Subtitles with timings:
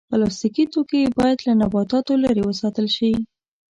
[0.09, 3.11] پلاستيکي توکي باید له نباتاتو لرې وساتل شي.